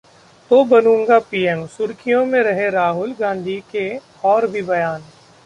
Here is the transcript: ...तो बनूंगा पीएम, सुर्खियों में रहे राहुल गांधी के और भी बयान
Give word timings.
...तो 0.51 0.63
बनूंगा 0.63 1.19
पीएम, 1.19 1.65
सुर्खियों 1.67 2.25
में 2.25 2.39
रहे 2.43 2.69
राहुल 2.69 3.13
गांधी 3.19 3.59
के 3.71 3.87
और 4.25 4.47
भी 4.47 4.61
बयान 4.63 5.01